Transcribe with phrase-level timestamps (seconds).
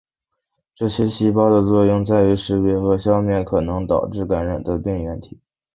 [0.73, 5.39] 这些细胞的作用在于识别和消灭可能导致感染的病原体。